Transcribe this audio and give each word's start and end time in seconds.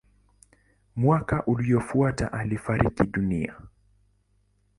Mwaka 0.95 1.45
uliofuata 1.45 2.31
alifariki 2.33 3.03
dunia. 3.03 3.55